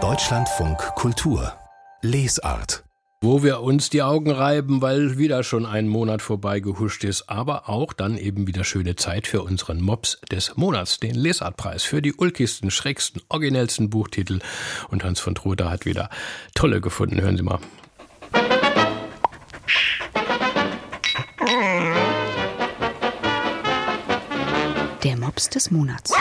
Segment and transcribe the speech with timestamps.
[0.00, 1.52] Deutschlandfunk Kultur
[2.00, 2.84] Lesart
[3.20, 7.68] wo wir uns die Augen reiben, weil wieder schon ein Monat vorbei gehuscht ist, aber
[7.68, 12.14] auch dann eben wieder schöne Zeit für unseren Mops des Monats, den Lesartpreis für die
[12.14, 14.38] ulkigsten, schrägsten, originellsten Buchtitel.
[14.88, 16.10] Und Hans von Trotha hat wieder
[16.54, 17.20] tolle gefunden.
[17.20, 17.58] Hören Sie mal.
[25.02, 26.12] Der Mops des Monats.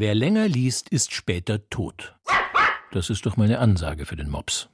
[0.00, 2.14] Wer länger liest, ist später tot.
[2.92, 4.68] Das ist doch meine Ansage für den Mops.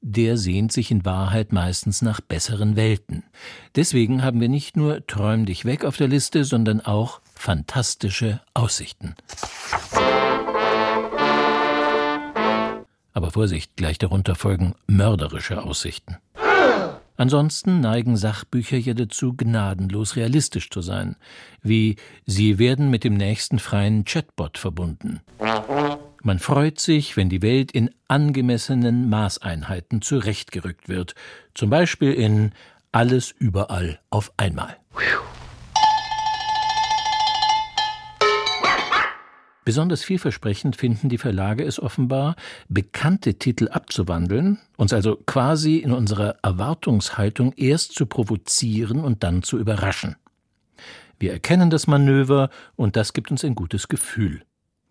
[0.00, 3.24] Der sehnt sich in Wahrheit meistens nach besseren Welten.
[3.76, 9.16] Deswegen haben wir nicht nur Träum dich weg auf der Liste, sondern auch fantastische Aussichten.
[13.12, 16.16] Aber Vorsicht, gleich darunter folgen mörderische Aussichten.
[17.20, 21.16] Ansonsten neigen Sachbücher ja dazu, gnadenlos realistisch zu sein,
[21.62, 25.20] wie sie werden mit dem nächsten freien Chatbot verbunden.
[26.22, 31.14] Man freut sich, wenn die Welt in angemessenen Maßeinheiten zurechtgerückt wird,
[31.52, 32.52] zum Beispiel in
[32.90, 34.78] alles überall auf einmal.
[39.64, 42.36] Besonders vielversprechend finden die Verlage es offenbar,
[42.68, 49.58] bekannte Titel abzuwandeln, uns also quasi in unserer Erwartungshaltung erst zu provozieren und dann zu
[49.58, 50.16] überraschen.
[51.18, 54.42] Wir erkennen das Manöver und das gibt uns ein gutes Gefühl.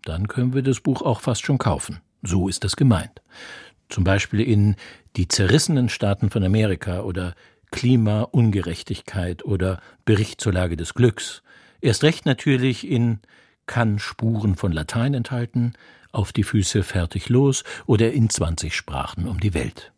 [0.04, 2.00] Dann können wir das Buch auch fast schon kaufen.
[2.22, 3.20] So ist das gemeint.
[3.88, 4.76] Zum Beispiel in
[5.16, 7.34] Die zerrissenen Staaten von Amerika oder
[7.72, 11.42] Klimaungerechtigkeit oder Bericht zur Lage des Glücks.
[11.80, 13.18] Erst recht natürlich in
[13.70, 15.74] kann Spuren von Latein enthalten,
[16.10, 19.92] auf die Füße fertig los oder in 20 Sprachen um die Welt.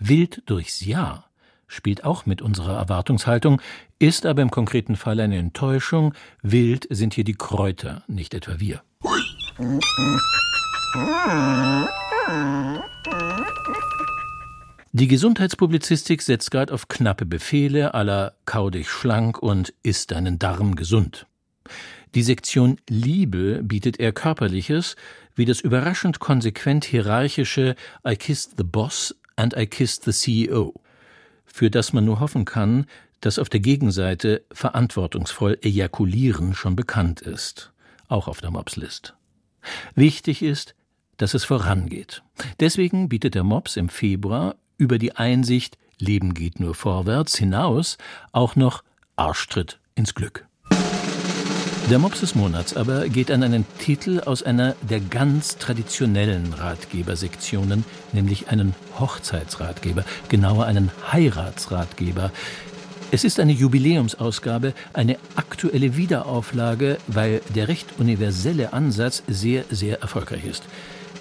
[0.00, 1.28] Wild durchs Jahr
[1.66, 3.60] spielt auch mit unserer Erwartungshaltung,
[3.98, 6.14] ist aber im konkreten Fall eine Enttäuschung.
[6.40, 8.80] Wild sind hier die Kräuter, nicht etwa wir.
[14.92, 20.76] Die Gesundheitspublizistik setzt gerade auf knappe Befehle aller kau dich schlank und isst deinen Darm
[20.76, 21.26] gesund.
[22.14, 24.96] Die Sektion Liebe bietet eher Körperliches,
[25.34, 30.74] wie das überraschend konsequent hierarchische I kissed the boss and I kissed the CEO,
[31.44, 32.86] für das man nur hoffen kann,
[33.20, 37.72] dass auf der Gegenseite verantwortungsvoll ejakulieren schon bekannt ist,
[38.08, 39.14] auch auf der Mobslist.
[39.94, 40.74] Wichtig ist,
[41.16, 42.22] dass es vorangeht.
[42.60, 47.96] Deswegen bietet der Mops im Februar über die Einsicht Leben geht nur vorwärts hinaus
[48.32, 48.84] auch noch
[49.16, 50.46] Arschtritt ins Glück.
[51.88, 57.84] Der Mops des Monats aber geht an einen Titel aus einer der ganz traditionellen Ratgebersektionen,
[58.12, 62.32] nämlich einen Hochzeitsratgeber, genauer einen Heiratsratgeber.
[63.12, 70.44] Es ist eine Jubiläumsausgabe, eine aktuelle Wiederauflage, weil der recht universelle Ansatz sehr, sehr erfolgreich
[70.44, 70.64] ist.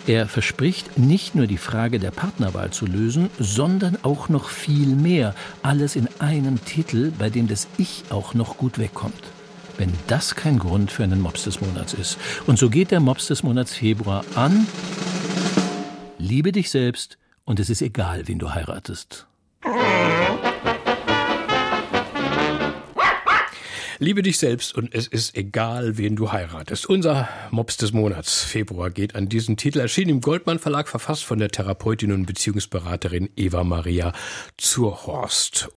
[0.07, 5.35] Er verspricht, nicht nur die Frage der Partnerwahl zu lösen, sondern auch noch viel mehr.
[5.61, 9.34] Alles in einem Titel, bei dem das Ich auch noch gut wegkommt
[9.77, 12.17] wenn das kein Grund für einen Mops des Monats ist.
[12.47, 14.67] Und so geht der Mops des Monats Februar an.
[16.17, 19.27] Liebe dich selbst und es ist egal, wen du heiratest.
[23.99, 26.85] Liebe dich selbst und es ist egal, wen du heiratest.
[26.85, 29.79] Unser Mops des Monats Februar geht an diesen Titel.
[29.79, 34.11] Erschien im Goldmann Verlag, verfasst von der Therapeutin und Beziehungsberaterin Eva Maria
[34.57, 35.69] Zurhorst.